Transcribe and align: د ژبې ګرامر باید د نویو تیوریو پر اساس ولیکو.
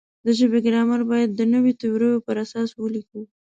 د 0.25 0.27
ژبې 0.39 0.59
ګرامر 0.65 1.01
باید 1.11 1.29
د 1.33 1.41
نویو 1.53 1.77
تیوریو 1.81 2.23
پر 2.25 2.35
اساس 2.43 2.69
ولیکو. 2.75 3.21